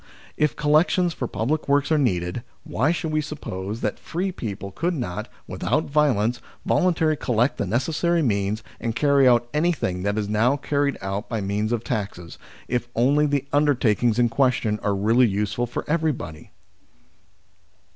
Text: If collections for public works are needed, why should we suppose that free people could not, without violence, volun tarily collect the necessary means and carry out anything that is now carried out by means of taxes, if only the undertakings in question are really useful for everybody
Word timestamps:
If 0.35 0.55
collections 0.55 1.13
for 1.13 1.27
public 1.27 1.67
works 1.69 1.91
are 1.91 1.97
needed, 1.99 2.41
why 2.63 2.91
should 2.91 3.11
we 3.11 3.21
suppose 3.21 3.81
that 3.81 3.99
free 3.99 4.31
people 4.31 4.71
could 4.71 4.95
not, 4.95 5.29
without 5.45 5.83
violence, 5.91 6.41
volun 6.67 6.95
tarily 6.95 7.19
collect 7.19 7.57
the 7.57 7.67
necessary 7.67 8.23
means 8.23 8.63
and 8.79 8.95
carry 8.95 9.27
out 9.27 9.47
anything 9.53 10.01
that 10.01 10.17
is 10.17 10.27
now 10.27 10.57
carried 10.57 10.97
out 11.03 11.29
by 11.29 11.39
means 11.39 11.71
of 11.71 11.83
taxes, 11.83 12.39
if 12.67 12.87
only 12.95 13.27
the 13.27 13.45
undertakings 13.53 14.17
in 14.17 14.27
question 14.27 14.79
are 14.81 14.95
really 14.95 15.27
useful 15.27 15.67
for 15.67 15.87
everybody 15.87 16.49